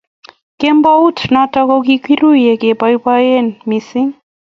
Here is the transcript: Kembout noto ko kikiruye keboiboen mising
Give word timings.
Kembout 0.59 1.17
noto 1.33 1.59
ko 1.69 1.75
kikiruye 1.85 2.51
keboiboen 2.61 3.47
mising 3.67 4.09